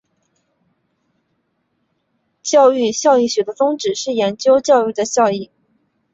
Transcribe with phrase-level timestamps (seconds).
[2.41, 5.51] 教育效益学的宗旨是研究教育的效益。